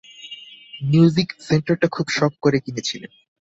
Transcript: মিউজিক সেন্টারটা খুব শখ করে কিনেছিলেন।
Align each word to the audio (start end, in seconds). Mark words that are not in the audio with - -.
মিউজিক 0.81 1.29
সেন্টারটা 1.39 1.87
খুব 1.91 2.05
শখ 2.09 2.31
করে 2.41 2.57
কিনেছিলেন। 2.59 3.11